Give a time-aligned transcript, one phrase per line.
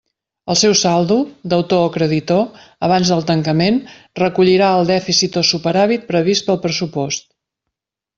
[0.51, 1.15] El seu saldo,
[1.51, 3.77] deutor o creditor, abans del tancament,
[4.21, 7.23] recollirà el dèficit o superàvit previst del pressupost.